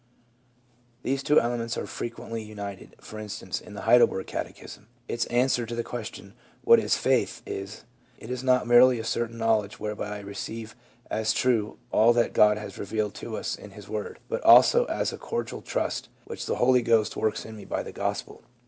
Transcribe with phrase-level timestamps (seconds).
[1.03, 4.87] These two elements are fre quently united, for instance in the Heidelberg catechism.
[5.07, 7.85] Its answer to the question, "What is faith?" is:
[8.17, 10.75] "It is not merely a certain knowledge whereby I receive
[11.11, 15.05] as true all that God has revealed to us in His Word, but also a
[15.19, 18.41] cordial trust which the Holy Ghost works in me by the gospel."